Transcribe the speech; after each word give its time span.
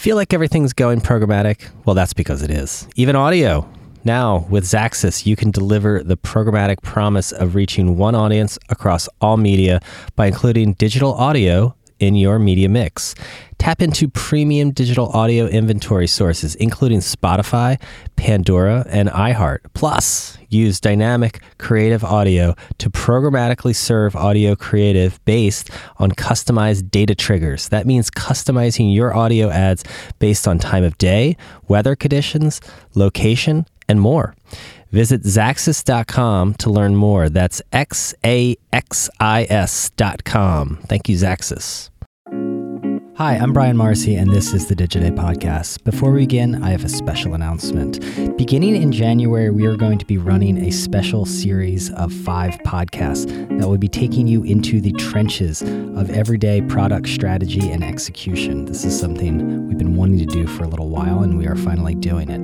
Feel 0.00 0.16
like 0.16 0.32
everything's 0.32 0.72
going 0.72 1.02
programmatic? 1.02 1.68
Well, 1.84 1.92
that's 1.94 2.14
because 2.14 2.40
it 2.40 2.50
is. 2.50 2.88
Even 2.96 3.16
audio. 3.16 3.68
Now, 4.02 4.46
with 4.48 4.64
Xaxis, 4.64 5.26
you 5.26 5.36
can 5.36 5.50
deliver 5.50 6.02
the 6.02 6.16
programmatic 6.16 6.80
promise 6.80 7.32
of 7.32 7.54
reaching 7.54 7.98
one 7.98 8.14
audience 8.14 8.58
across 8.70 9.10
all 9.20 9.36
media 9.36 9.78
by 10.16 10.28
including 10.28 10.72
digital 10.72 11.12
audio 11.12 11.76
in 12.00 12.16
your 12.16 12.38
media 12.38 12.68
mix. 12.68 13.14
Tap 13.58 13.82
into 13.82 14.08
premium 14.08 14.70
digital 14.70 15.10
audio 15.10 15.46
inventory 15.46 16.06
sources, 16.06 16.54
including 16.54 17.00
Spotify, 17.00 17.80
Pandora, 18.16 18.86
and 18.88 19.10
iHeart. 19.10 19.58
Plus, 19.74 20.38
use 20.48 20.80
dynamic 20.80 21.42
creative 21.58 22.02
audio 22.02 22.54
to 22.78 22.88
programmatically 22.88 23.76
serve 23.76 24.16
audio 24.16 24.56
creative 24.56 25.22
based 25.26 25.70
on 25.98 26.10
customized 26.12 26.90
data 26.90 27.14
triggers. 27.14 27.68
That 27.68 27.86
means 27.86 28.10
customizing 28.10 28.94
your 28.94 29.14
audio 29.14 29.50
ads 29.50 29.84
based 30.18 30.48
on 30.48 30.58
time 30.58 30.82
of 30.82 30.96
day, 30.96 31.36
weather 31.68 31.94
conditions, 31.94 32.62
location, 32.94 33.66
and 33.88 34.00
more. 34.00 34.34
Visit 34.90 35.22
Xaxis.com 35.22 36.54
to 36.54 36.70
learn 36.70 36.96
more. 36.96 37.28
That's 37.28 37.60
X 37.72 38.14
A 38.24 38.56
X 38.72 39.10
I 39.20 39.46
S.com. 39.50 40.78
Thank 40.88 41.08
you, 41.08 41.16
Xaxis. 41.16 41.89
Hi, 43.20 43.34
I'm 43.34 43.52
Brian 43.52 43.76
Morrissey, 43.76 44.14
and 44.14 44.32
this 44.32 44.54
is 44.54 44.68
the 44.68 44.74
Digiday 44.74 45.14
Podcast. 45.14 45.84
Before 45.84 46.10
we 46.10 46.20
begin, 46.20 46.64
I 46.64 46.70
have 46.70 46.86
a 46.86 46.88
special 46.88 47.34
announcement. 47.34 48.00
Beginning 48.38 48.74
in 48.74 48.92
January, 48.92 49.50
we 49.50 49.66
are 49.66 49.76
going 49.76 49.98
to 49.98 50.06
be 50.06 50.16
running 50.16 50.56
a 50.56 50.70
special 50.70 51.26
series 51.26 51.90
of 51.90 52.14
five 52.14 52.54
podcasts 52.60 53.26
that 53.58 53.68
will 53.68 53.76
be 53.76 53.88
taking 53.88 54.26
you 54.26 54.42
into 54.44 54.80
the 54.80 54.92
trenches 54.92 55.60
of 55.60 56.08
everyday 56.08 56.62
product 56.62 57.10
strategy 57.10 57.70
and 57.70 57.84
execution. 57.84 58.64
This 58.64 58.86
is 58.86 58.98
something 58.98 59.68
we've 59.68 59.76
been 59.76 59.96
wanting 59.96 60.16
to 60.20 60.24
do 60.24 60.46
for 60.46 60.64
a 60.64 60.68
little 60.68 60.88
while, 60.88 61.22
and 61.22 61.36
we 61.36 61.46
are 61.46 61.56
finally 61.56 61.94
doing 61.94 62.30
it. 62.30 62.40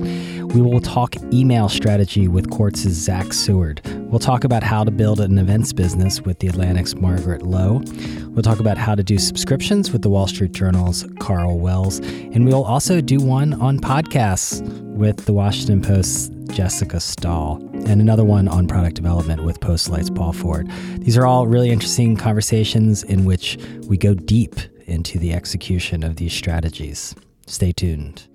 We 0.53 0.61
will 0.61 0.79
talk 0.79 1.15
email 1.33 1.69
strategy 1.69 2.27
with 2.27 2.51
Quartz' 2.51 2.81
Zach 2.81 3.33
Seward. 3.33 3.81
We'll 4.09 4.19
talk 4.19 4.45
about 4.45 4.63
how 4.63 4.85
to 4.85 4.91
build 4.91 5.19
an 5.19 5.37
events 5.37 5.73
business 5.73 6.21
with 6.21 6.39
the 6.39 6.47
Atlantic's 6.47 6.95
Margaret 6.95 7.41
Low. 7.41 7.81
We'll 8.29 8.41
talk 8.41 8.61
about 8.61 8.77
how 8.77 8.95
to 8.95 9.03
do 9.03 9.17
subscriptions 9.17 9.91
with 9.91 10.01
the 10.01 10.09
Wall 10.09 10.27
Street 10.27 10.53
Journal's 10.53 11.05
Karl 11.19 11.59
Wells. 11.59 11.99
And 11.99 12.45
we'll 12.45 12.63
also 12.63 13.01
do 13.01 13.19
one 13.19 13.53
on 13.55 13.79
podcasts 13.79 14.61
with 14.95 15.25
the 15.25 15.33
Washington 15.33 15.81
Post's 15.81 16.29
Jessica 16.55 17.01
Stahl, 17.01 17.57
and 17.73 17.99
another 17.99 18.23
one 18.23 18.47
on 18.47 18.65
product 18.65 18.95
development 18.95 19.43
with 19.43 19.59
Postlight's 19.59 20.09
Paul 20.09 20.31
Ford. 20.31 20.71
These 20.99 21.17
are 21.17 21.25
all 21.25 21.45
really 21.45 21.69
interesting 21.69 22.15
conversations 22.15 23.03
in 23.03 23.25
which 23.25 23.59
we 23.87 23.97
go 23.97 24.13
deep 24.13 24.55
into 24.85 25.19
the 25.19 25.33
execution 25.33 26.03
of 26.03 26.15
these 26.15 26.31
strategies. 26.31 27.13
Stay 27.45 27.73
tuned. 27.73 28.27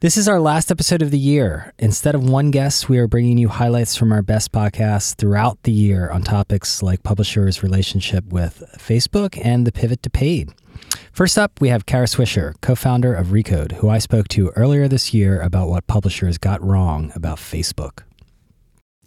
This 0.00 0.16
is 0.16 0.28
our 0.28 0.38
last 0.38 0.70
episode 0.70 1.02
of 1.02 1.10
the 1.10 1.18
year. 1.18 1.72
Instead 1.76 2.14
of 2.14 2.22
one 2.22 2.52
guest, 2.52 2.88
we 2.88 2.98
are 2.98 3.08
bringing 3.08 3.36
you 3.36 3.48
highlights 3.48 3.96
from 3.96 4.12
our 4.12 4.22
best 4.22 4.52
podcasts 4.52 5.16
throughout 5.16 5.60
the 5.64 5.72
year 5.72 6.08
on 6.08 6.22
topics 6.22 6.84
like 6.84 7.02
publishers' 7.02 7.64
relationship 7.64 8.24
with 8.26 8.62
Facebook 8.78 9.44
and 9.44 9.66
the 9.66 9.72
pivot 9.72 10.00
to 10.04 10.10
paid. 10.10 10.50
First 11.10 11.36
up, 11.36 11.60
we 11.60 11.70
have 11.70 11.84
Kara 11.84 12.06
Swisher, 12.06 12.54
co 12.60 12.76
founder 12.76 13.12
of 13.12 13.32
Recode, 13.32 13.72
who 13.72 13.88
I 13.88 13.98
spoke 13.98 14.28
to 14.28 14.50
earlier 14.50 14.86
this 14.86 15.12
year 15.12 15.40
about 15.40 15.68
what 15.68 15.88
publishers 15.88 16.38
got 16.38 16.62
wrong 16.62 17.10
about 17.16 17.38
Facebook. 17.38 18.04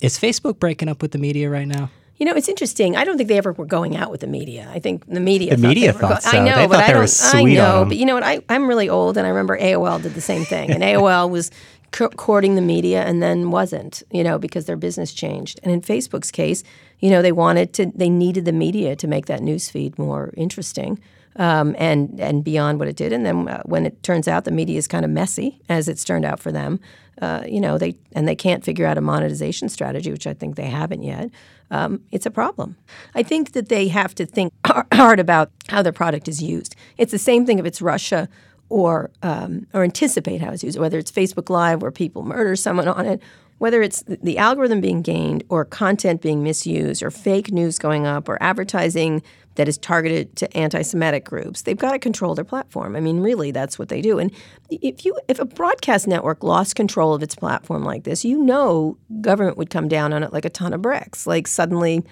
Is 0.01 0.19
Facebook 0.19 0.59
breaking 0.59 0.89
up 0.89 1.01
with 1.01 1.11
the 1.11 1.19
media 1.19 1.49
right 1.49 1.69
now? 1.69 1.89
You 2.17 2.25
know, 2.25 2.33
it's 2.33 2.47
interesting. 2.49 2.95
I 2.95 3.03
don't 3.03 3.17
think 3.17 3.29
they 3.29 3.37
ever 3.37 3.51
were 3.51 3.65
going 3.65 3.95
out 3.97 4.11
with 4.11 4.21
the 4.21 4.27
media. 4.27 4.69
I 4.71 4.79
think 4.79 5.07
the 5.07 5.19
media. 5.19 5.55
The 5.55 5.61
thought 5.61 5.67
media 5.67 5.93
thought 5.93 6.23
go- 6.23 6.29
so. 6.29 6.37
I 6.37 6.43
know, 6.45 6.55
They 6.55 6.67
but 6.67 6.73
thought 6.75 6.83
I 6.83 6.87
they 6.93 6.99
were 6.99 7.05
don't. 7.07 7.35
I 7.35 7.43
know, 7.43 7.85
but 7.87 7.97
you 7.97 8.05
know 8.05 8.13
what? 8.13 8.23
I, 8.23 8.41
I'm 8.49 8.67
really 8.67 8.89
old, 8.89 9.17
and 9.17 9.25
I 9.25 9.29
remember 9.29 9.57
AOL 9.57 10.01
did 10.03 10.13
the 10.13 10.21
same 10.21 10.45
thing, 10.45 10.69
and 10.71 10.83
AOL 10.83 11.29
was 11.31 11.49
co- 11.91 12.09
courting 12.09 12.53
the 12.55 12.61
media, 12.61 13.01
and 13.03 13.23
then 13.23 13.49
wasn't. 13.49 14.03
You 14.11 14.23
know, 14.23 14.37
because 14.37 14.65
their 14.65 14.75
business 14.77 15.13
changed. 15.13 15.59
And 15.63 15.71
in 15.71 15.81
Facebook's 15.81 16.29
case, 16.29 16.63
you 16.99 17.09
know, 17.09 17.23
they 17.23 17.31
wanted 17.31 17.73
to. 17.73 17.87
They 17.95 18.09
needed 18.09 18.45
the 18.45 18.51
media 18.51 18.95
to 18.97 19.07
make 19.07 19.25
that 19.25 19.41
news 19.41 19.69
feed 19.71 19.97
more 19.97 20.31
interesting. 20.37 20.99
Um, 21.37 21.75
and 21.79 22.19
and 22.19 22.43
beyond 22.43 22.77
what 22.77 22.89
it 22.89 22.97
did, 22.97 23.13
and 23.13 23.25
then 23.25 23.47
uh, 23.47 23.63
when 23.63 23.85
it 23.85 24.03
turns 24.03 24.27
out 24.27 24.43
the 24.43 24.51
media 24.51 24.77
is 24.77 24.85
kind 24.85 25.05
of 25.05 25.11
messy, 25.11 25.61
as 25.69 25.87
it's 25.87 26.03
turned 26.03 26.25
out 26.25 26.41
for 26.41 26.51
them, 26.51 26.81
uh, 27.21 27.43
you 27.47 27.61
know 27.61 27.77
they 27.77 27.95
and 28.11 28.27
they 28.27 28.35
can't 28.35 28.65
figure 28.65 28.85
out 28.85 28.97
a 28.97 29.01
monetization 29.01 29.69
strategy, 29.69 30.11
which 30.11 30.27
I 30.27 30.33
think 30.33 30.57
they 30.57 30.69
haven't 30.69 31.03
yet 31.03 31.31
um, 31.71 32.01
it's 32.11 32.25
a 32.25 32.31
problem. 32.31 32.75
I 33.15 33.23
think 33.23 33.53
that 33.53 33.69
they 33.69 33.87
have 33.87 34.13
to 34.15 34.25
think 34.25 34.53
hard 34.93 35.19
about 35.19 35.51
how 35.69 35.81
their 35.81 35.93
product 35.93 36.27
is 36.27 36.43
used. 36.43 36.75
It's 36.97 37.11
the 37.11 37.17
same 37.17 37.45
thing 37.45 37.57
if 37.57 37.65
it's 37.65 37.81
Russia 37.81 38.29
or 38.69 39.09
um, 39.23 39.67
or 39.73 39.83
anticipate 39.83 40.41
how 40.41 40.51
it's 40.51 40.63
used, 40.63 40.77
whether 40.77 40.99
it's 40.99 41.11
Facebook 41.11 41.49
Live 41.49 41.81
where 41.81 41.91
people 41.91 42.23
murder 42.23 42.55
someone 42.55 42.87
on 42.87 43.05
it, 43.05 43.21
whether 43.57 43.81
it's 43.81 44.01
the- 44.03 44.19
the 44.21 44.37
algorithm 44.37 44.81
being 44.81 45.01
gained 45.01 45.43
or 45.49 45.63
content 45.65 46.21
being 46.21 46.43
misused 46.43 47.01
or 47.01 47.09
fake 47.09 47.51
news 47.51 47.79
going 47.79 48.05
up 48.05 48.27
or 48.27 48.37
advertising 48.43 49.23
that 49.55 49.67
is 49.67 49.77
targeted 49.77 50.35
to 50.37 50.57
anti-Semitic 50.57 51.25
groups. 51.25 51.63
They've 51.63 51.77
got 51.77 51.91
to 51.91 51.99
control 51.99 52.35
their 52.35 52.45
platform. 52.45 52.95
I 52.95 52.99
mean, 52.99 53.19
really, 53.19 53.51
that's 53.51 53.77
what 53.77 53.89
they 53.89 54.01
do. 54.01 54.17
And 54.19 54.31
if 54.69 55.05
you 55.05 55.17
if 55.27 55.39
a 55.39 55.45
broadcast 55.45 56.07
network 56.07 56.43
lost 56.43 56.75
control 56.75 57.13
of 57.13 57.21
its 57.21 57.35
platform 57.35 57.83
like 57.83 58.03
this, 58.03 58.23
you 58.23 58.41
know, 58.41 58.97
government 59.21 59.57
would 59.57 59.69
come 59.69 59.87
down 59.87 60.13
on 60.13 60.23
it 60.23 60.33
like 60.33 60.45
a 60.45 60.49
ton 60.49 60.73
of 60.73 60.81
bricks. 60.81 61.27
Like 61.27 61.47
suddenly, 61.47 62.03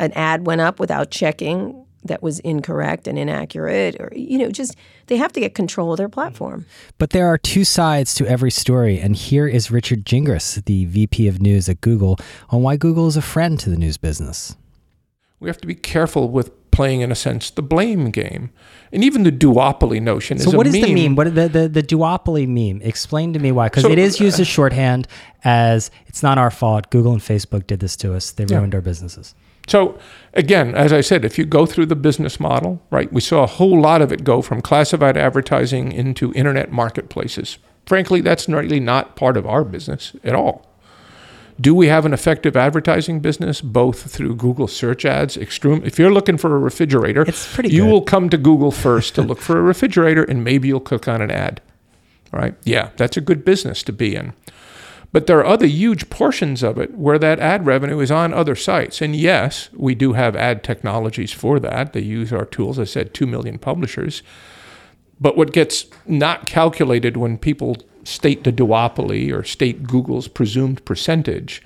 an 0.00 0.12
ad 0.12 0.46
went 0.46 0.60
up 0.60 0.80
without 0.80 1.10
checking 1.10 1.82
that 2.04 2.22
was 2.22 2.38
incorrect 2.40 3.08
and 3.08 3.18
inaccurate, 3.18 3.96
or 4.00 4.12
you 4.14 4.38
know, 4.38 4.50
just 4.50 4.76
they 5.06 5.16
have 5.16 5.32
to 5.32 5.40
get 5.40 5.54
control 5.54 5.92
of 5.92 5.98
their 5.98 6.08
platform. 6.08 6.64
But 6.98 7.10
there 7.10 7.26
are 7.26 7.38
two 7.38 7.64
sides 7.64 8.14
to 8.14 8.26
every 8.26 8.50
story, 8.50 8.98
and 8.98 9.16
here 9.16 9.46
is 9.46 9.70
Richard 9.70 10.04
Gingras, 10.04 10.64
the 10.64 10.84
VP 10.86 11.28
of 11.28 11.40
News 11.40 11.68
at 11.68 11.80
Google, 11.80 12.16
on 12.50 12.62
why 12.62 12.76
Google 12.76 13.06
is 13.06 13.16
a 13.16 13.22
friend 13.22 13.58
to 13.60 13.70
the 13.70 13.76
news 13.76 13.96
business. 13.96 14.56
we 15.40 15.48
have 15.48 15.58
to 15.58 15.66
be 15.66 15.74
careful 15.74 16.30
with 16.30 16.65
playing, 16.76 17.00
in 17.00 17.10
a 17.10 17.14
sense, 17.14 17.50
the 17.50 17.62
blame 17.62 18.10
game, 18.10 18.50
and 18.92 19.02
even 19.02 19.22
the 19.24 19.32
duopoly 19.32 20.00
notion 20.00 20.38
So, 20.38 20.50
is 20.50 20.56
what 20.56 20.66
is 20.66 20.74
meme. 20.74 20.82
the 20.82 20.94
meme? 20.94 21.16
What 21.16 21.34
the, 21.34 21.48
the 21.48 21.68
the 21.68 21.82
duopoly 21.82 22.46
meme? 22.46 22.82
Explain 22.82 23.32
to 23.32 23.38
me 23.38 23.50
why, 23.50 23.66
because 23.68 23.82
So, 23.84 23.90
it 23.90 23.98
is 23.98 24.20
used 24.20 24.38
uh, 24.38 24.42
as 24.42 24.48
shorthand 24.48 25.08
as 25.42 25.90
it's 26.06 26.22
not 26.22 26.38
our 26.38 26.50
fault. 26.50 26.90
Google 26.90 27.12
and 27.12 27.20
Facebook 27.20 27.66
did 27.66 27.80
this 27.80 27.96
to 27.96 28.14
us. 28.14 28.30
They 28.32 28.44
ruined 28.44 28.74
our 28.74 28.80
businesses. 28.80 29.34
So 29.68 29.98
again, 30.34 30.74
as 30.74 30.92
I 30.92 31.00
said, 31.00 31.24
if 31.24 31.38
you 31.38 31.44
go 31.44 31.66
through 31.66 31.86
the 31.86 31.96
business 31.96 32.38
model, 32.38 32.80
right, 32.90 33.12
we 33.12 33.20
saw 33.20 33.42
a 33.42 33.46
whole 33.48 33.80
lot 33.80 34.00
of 34.00 34.12
it 34.12 34.22
go 34.22 34.40
from 34.40 34.60
classified 34.62 35.16
advertising 35.16 35.90
into 35.92 36.32
internet 36.34 36.70
marketplaces. 36.70 37.58
Frankly, 37.84 38.20
that's 38.20 38.48
really 38.48 38.80
not 38.80 39.16
part 39.16 39.36
of 39.36 39.44
our 39.46 39.64
business 39.64 40.12
at 40.22 40.34
all. 40.34 40.64
Do 41.58 41.74
we 41.74 41.86
have 41.88 42.04
an 42.04 42.12
effective 42.12 42.54
advertising 42.56 43.20
business, 43.20 43.60
both 43.62 44.10
through 44.10 44.36
Google 44.36 44.68
search 44.68 45.04
ads? 45.06 45.36
Extreme. 45.36 45.82
If 45.84 45.98
you're 45.98 46.12
looking 46.12 46.36
for 46.36 46.54
a 46.54 46.58
refrigerator, 46.58 47.22
It's 47.22 47.52
pretty 47.54 47.70
you 47.70 47.84
good. 47.84 47.90
will 47.90 48.02
come 48.02 48.28
to 48.28 48.36
Google 48.36 48.70
first 48.70 49.14
to 49.14 49.22
look 49.22 49.40
for 49.40 49.58
a 49.58 49.62
refrigerator, 49.62 50.22
and 50.22 50.44
maybe 50.44 50.68
you'll 50.68 50.80
click 50.80 51.08
on 51.08 51.22
an 51.22 51.30
ad. 51.30 51.62
All 52.32 52.40
right? 52.40 52.54
Yeah, 52.64 52.90
that's 52.96 53.16
a 53.16 53.22
good 53.22 53.44
business 53.44 53.82
to 53.84 53.92
be 53.92 54.14
in. 54.14 54.34
But 55.12 55.26
there 55.26 55.38
are 55.38 55.46
other 55.46 55.66
huge 55.66 56.10
portions 56.10 56.62
of 56.62 56.76
it 56.78 56.94
where 56.94 57.18
that 57.18 57.38
ad 57.40 57.64
revenue 57.64 58.00
is 58.00 58.10
on 58.10 58.34
other 58.34 58.54
sites. 58.54 59.00
And 59.00 59.16
yes, 59.16 59.70
we 59.72 59.94
do 59.94 60.12
have 60.12 60.36
ad 60.36 60.62
technologies 60.62 61.32
for 61.32 61.58
that. 61.60 61.94
They 61.94 62.00
use 62.02 62.34
our 62.34 62.44
tools. 62.44 62.78
I 62.78 62.84
said 62.84 63.14
2 63.14 63.26
million 63.26 63.58
publishers. 63.58 64.22
But 65.18 65.38
what 65.38 65.52
gets 65.54 65.86
not 66.06 66.44
calculated 66.44 67.16
when 67.16 67.38
people 67.38 67.78
state 68.06 68.44
the 68.44 68.52
duopoly 68.52 69.32
or 69.32 69.42
state 69.42 69.84
Google's 69.84 70.28
presumed 70.28 70.84
percentage 70.84 71.62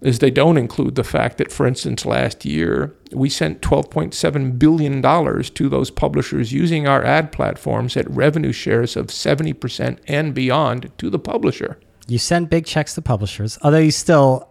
is 0.00 0.18
they 0.18 0.30
don't 0.30 0.58
include 0.58 0.96
the 0.96 1.04
fact 1.04 1.38
that, 1.38 1.50
for 1.50 1.66
instance, 1.66 2.04
last 2.04 2.44
year 2.44 2.94
we 3.12 3.30
sent 3.30 3.62
$12.7 3.62 4.58
billion 4.58 5.00
to 5.00 5.68
those 5.68 5.90
publishers 5.90 6.52
using 6.52 6.86
our 6.86 7.02
ad 7.04 7.32
platforms 7.32 7.96
at 7.96 8.10
revenue 8.10 8.52
shares 8.52 8.96
of 8.96 9.06
70% 9.06 9.98
and 10.06 10.34
beyond 10.34 10.90
to 10.98 11.08
the 11.08 11.18
publisher. 11.18 11.78
You 12.06 12.18
send 12.18 12.50
big 12.50 12.66
checks 12.66 12.94
to 12.96 13.02
publishers, 13.02 13.58
although 13.62 13.78
you 13.78 13.90
still, 13.90 14.50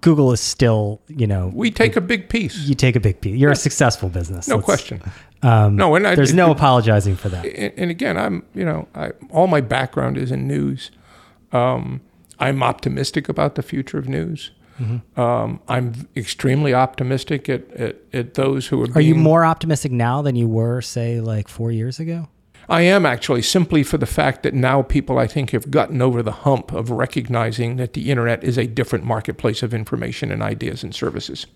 Google 0.00 0.32
is 0.32 0.40
still, 0.40 1.00
you 1.08 1.26
know, 1.26 1.50
We 1.54 1.70
take 1.70 1.96
a 1.96 2.00
big 2.00 2.28
piece. 2.28 2.56
you 2.68 2.74
take 2.74 2.96
a 2.96 3.00
big 3.00 3.20
piece. 3.20 3.36
You're 3.36 3.52
a 3.52 3.56
successful 3.56 4.08
business. 4.08 4.48
No 4.48 4.56
Let's- 4.56 4.64
question. 4.64 5.00
Um, 5.42 5.76
No, 5.76 5.94
and 5.94 6.06
I- 6.06 6.14
there's 6.14 6.34
no 6.34 6.48
it- 6.48 6.52
apologizing 6.52 7.16
for 7.16 7.28
that. 7.28 7.44
and, 7.44 7.90
again, 7.90 8.16
I'm 8.18 8.42
you 8.54 8.64
know, 8.64 8.88
I, 8.94 9.12
all 9.30 9.46
my 9.46 9.60
background 9.60 10.16
is 10.16 10.30
in 10.32 10.46
news. 10.48 10.90
Um, 11.52 12.00
I'm 12.38 12.62
optimistic 12.62 13.28
about 13.28 13.54
the 13.54 13.62
future 13.62 13.98
of 13.98 14.08
news. 14.08 14.50
Mm-hmm. 14.80 15.18
Um, 15.20 15.60
I'm 15.68 16.06
extremely 16.16 16.74
optimistic 16.74 17.48
at, 17.48 17.70
at, 17.72 17.96
at 18.12 18.34
those 18.34 18.66
who 18.66 18.82
are. 18.82 18.88
Are 18.94 19.00
you 19.00 19.14
more 19.14 19.44
optimistic 19.44 19.90
now 19.92 20.20
than 20.20 20.36
you 20.36 20.46
were, 20.48 20.82
say, 20.82 21.20
like 21.20 21.48
four 21.48 21.70
years 21.72 21.98
ago? 21.98 22.28
I 22.68 22.82
am 22.82 23.06
actually 23.06 23.42
simply 23.42 23.82
for 23.84 23.96
the 23.96 24.06
fact 24.06 24.42
that 24.42 24.54
now 24.54 24.82
people 24.82 25.18
I 25.18 25.26
think 25.26 25.50
have 25.50 25.70
gotten 25.70 26.02
over 26.02 26.22
the 26.22 26.32
hump 26.32 26.72
of 26.72 26.90
recognizing 26.90 27.76
that 27.76 27.92
the 27.92 28.10
internet 28.10 28.42
is 28.42 28.58
a 28.58 28.66
different 28.66 29.04
marketplace 29.04 29.62
of 29.62 29.72
information 29.72 30.32
and 30.32 30.42
ideas 30.42 30.82
and 30.82 30.94
services. 30.94 31.46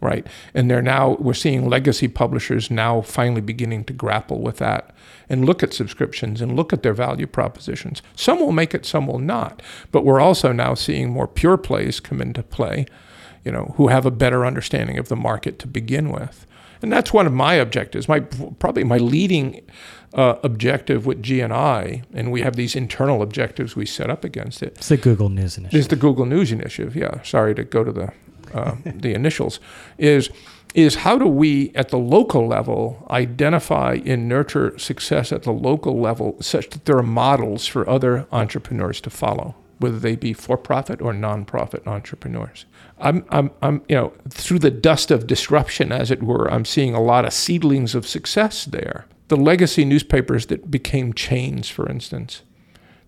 right? 0.00 0.26
And 0.52 0.70
they're 0.70 0.82
now 0.82 1.16
we're 1.18 1.34
seeing 1.34 1.68
legacy 1.68 2.08
publishers 2.08 2.70
now 2.70 3.00
finally 3.00 3.40
beginning 3.40 3.84
to 3.84 3.92
grapple 3.92 4.40
with 4.40 4.58
that 4.58 4.94
and 5.28 5.46
look 5.46 5.62
at 5.62 5.72
subscriptions 5.72 6.40
and 6.40 6.54
look 6.54 6.72
at 6.72 6.82
their 6.82 6.92
value 6.92 7.26
propositions. 7.26 8.02
Some 8.14 8.38
will 8.38 8.52
make 8.52 8.74
it, 8.74 8.84
some 8.84 9.06
will 9.06 9.18
not. 9.18 9.62
But 9.92 10.04
we're 10.04 10.20
also 10.20 10.52
now 10.52 10.74
seeing 10.74 11.10
more 11.10 11.26
pure 11.28 11.56
plays 11.56 12.00
come 12.00 12.20
into 12.20 12.42
play, 12.42 12.86
you 13.44 13.52
know, 13.52 13.74
who 13.76 13.88
have 13.88 14.04
a 14.04 14.10
better 14.10 14.44
understanding 14.44 14.98
of 14.98 15.08
the 15.08 15.16
market 15.16 15.58
to 15.60 15.66
begin 15.66 16.10
with. 16.10 16.46
And 16.82 16.92
that's 16.92 17.14
one 17.14 17.26
of 17.26 17.32
my 17.32 17.54
objectives. 17.54 18.08
My 18.08 18.20
probably 18.20 18.84
my 18.84 18.98
leading 18.98 19.62
uh, 20.14 20.38
objective 20.42 21.06
with 21.06 21.22
GNI, 21.22 22.04
and 22.12 22.30
we 22.30 22.42
have 22.42 22.56
these 22.56 22.76
internal 22.76 23.20
objectives 23.20 23.74
we 23.74 23.84
set 23.84 24.10
up 24.10 24.24
against 24.24 24.62
it. 24.62 24.76
It's 24.76 24.88
the 24.88 24.96
Google 24.96 25.28
News 25.28 25.58
Initiative. 25.58 25.80
Is 25.80 25.88
the 25.88 25.96
Google 25.96 26.24
News 26.24 26.52
Initiative? 26.52 26.94
Yeah. 26.94 27.22
Sorry 27.22 27.54
to 27.54 27.64
go 27.64 27.82
to 27.84 27.92
the 27.92 28.12
uh, 28.52 28.76
the 28.84 29.14
initials. 29.14 29.60
Is 29.98 30.30
is 30.74 30.96
how 30.96 31.16
do 31.16 31.26
we 31.26 31.72
at 31.74 31.90
the 31.90 31.98
local 31.98 32.46
level 32.46 33.06
identify 33.10 33.98
and 34.04 34.28
nurture 34.28 34.76
success 34.78 35.32
at 35.32 35.44
the 35.44 35.52
local 35.52 36.00
level 36.00 36.36
such 36.40 36.68
that 36.70 36.84
there 36.84 36.98
are 36.98 37.02
models 37.02 37.66
for 37.66 37.88
other 37.88 38.26
entrepreneurs 38.32 39.00
to 39.00 39.10
follow 39.10 39.54
whether 39.78 39.98
they 39.98 40.16
be 40.16 40.32
for-profit 40.32 41.00
or 41.00 41.12
non-profit 41.12 41.86
entrepreneurs 41.86 42.66
I'm, 42.98 43.24
I'm, 43.28 43.50
I'm 43.62 43.82
you 43.88 43.94
know 43.94 44.12
through 44.28 44.58
the 44.60 44.70
dust 44.70 45.12
of 45.12 45.28
disruption 45.28 45.92
as 45.92 46.10
it 46.10 46.24
were 46.24 46.50
i'm 46.50 46.64
seeing 46.64 46.92
a 46.92 47.02
lot 47.02 47.24
of 47.24 47.32
seedlings 47.32 47.94
of 47.94 48.04
success 48.04 48.64
there 48.64 49.06
the 49.28 49.36
legacy 49.36 49.84
newspapers 49.84 50.46
that 50.46 50.70
became 50.70 51.12
chains 51.12 51.68
for 51.68 51.88
instance 51.88 52.42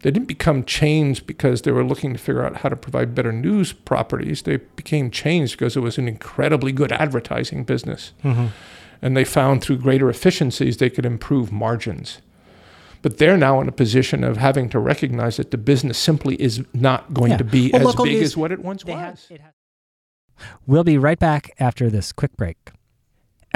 they 0.06 0.10
didn't 0.10 0.28
become 0.28 0.64
chains 0.64 1.20
because 1.20 1.62
they 1.62 1.72
were 1.72 1.84
looking 1.84 2.12
to 2.12 2.18
figure 2.18 2.44
out 2.44 2.58
how 2.58 2.68
to 2.68 2.76
provide 2.76 3.14
better 3.14 3.32
news 3.32 3.72
properties. 3.72 4.42
They 4.42 4.58
became 4.58 5.10
chains 5.10 5.52
because 5.52 5.76
it 5.76 5.80
was 5.80 5.98
an 5.98 6.06
incredibly 6.06 6.70
good 6.72 6.92
advertising 6.92 7.64
business. 7.64 8.12
Mm-hmm. 8.22 8.46
And 9.02 9.16
they 9.16 9.24
found 9.24 9.62
through 9.62 9.78
greater 9.78 10.08
efficiencies 10.08 10.76
they 10.76 10.90
could 10.90 11.06
improve 11.06 11.50
margins. 11.50 12.20
But 13.02 13.18
they're 13.18 13.36
now 13.36 13.60
in 13.60 13.68
a 13.68 13.72
position 13.72 14.22
of 14.22 14.36
having 14.36 14.68
to 14.70 14.78
recognize 14.78 15.38
that 15.38 15.50
the 15.50 15.58
business 15.58 15.98
simply 15.98 16.40
is 16.40 16.64
not 16.72 17.12
going 17.12 17.32
yeah. 17.32 17.38
to 17.38 17.44
be 17.44 17.70
well, 17.72 17.88
as 17.88 17.94
big 17.96 18.06
news, 18.06 18.22
as 18.22 18.36
what 18.36 18.52
it 18.52 18.60
once 18.60 18.84
was. 18.84 19.28
Had, 19.28 19.40
it 19.40 19.40
we'll 20.66 20.84
be 20.84 20.98
right 20.98 21.18
back 21.18 21.50
after 21.58 21.90
this 21.90 22.12
quick 22.12 22.36
break. 22.36 22.70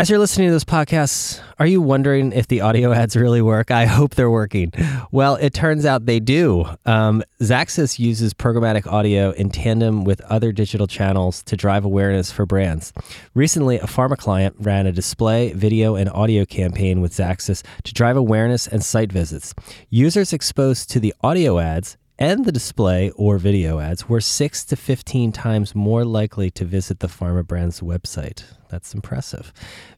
As 0.00 0.08
you're 0.08 0.19
listening 0.19 0.49
to 0.49 0.52
this 0.55 0.64
podcast, 0.64 1.43
are 1.58 1.67
you 1.67 1.82
wondering 1.82 2.32
if 2.32 2.49
the 2.49 2.62
audio 2.62 2.91
ads 2.91 3.17
really 3.17 3.43
work? 3.43 3.70
I 3.70 3.85
hope 3.85 4.14
they're 4.14 4.31
working. 4.31 4.73
Well, 5.12 5.35
it 5.37 5.52
turns 5.52 5.85
out 5.85 6.06
they 6.06 6.20
do. 6.20 6.64
Um, 6.87 7.23
uses 7.38 8.32
programmatic 8.32 8.91
audio 8.91 9.32
in 9.32 9.50
tandem 9.50 10.05
with 10.05 10.23
other 10.23 10.52
digital 10.52 10.87
channels 10.87 11.43
to 11.43 11.55
drive 11.55 11.85
awareness 11.85 12.32
for 12.32 12.47
brands. 12.47 12.94
Recently, 13.35 13.76
a 13.76 13.85
pharma 13.85 14.17
client 14.17 14.56
ran 14.58 14.87
a 14.87 14.93
display, 14.93 15.52
video, 15.52 15.97
and 15.97 16.08
audio 16.08 16.46
campaign 16.46 17.03
with 17.03 17.12
Xaxis 17.12 17.62
to 17.85 17.93
drive 17.93 18.17
awareness 18.17 18.67
and 18.67 18.82
site 18.82 19.12
visits. 19.12 19.55
Users 19.91 20.32
exposed 20.32 20.88
to 20.93 21.00
the 21.00 21.12
audio 21.23 21.58
ads 21.58 21.99
and 22.20 22.44
the 22.44 22.52
display 22.52 23.11
or 23.17 23.38
video 23.38 23.81
ads 23.81 24.08
were 24.08 24.20
6 24.20 24.64
to 24.67 24.76
15 24.76 25.32
times 25.32 25.75
more 25.75 26.05
likely 26.05 26.50
to 26.52 26.64
visit 26.64 27.00
the 27.00 27.08
pharma 27.08 27.44
brand's 27.44 27.81
website. 27.81 28.44
That's 28.69 28.94
impressive. 28.94 29.52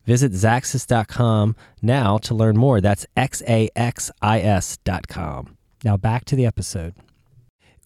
Visit 0.06 0.32
Xaxis.com 0.32 1.56
now 1.82 2.18
to 2.18 2.34
learn 2.34 2.56
more. 2.56 2.80
That's 2.80 3.06
X 3.16 3.42
A 3.46 3.68
X 3.76 4.10
I 4.22 4.40
S.com. 4.40 5.58
Now 5.84 5.96
back 5.96 6.24
to 6.26 6.36
the 6.36 6.46
episode. 6.46 6.94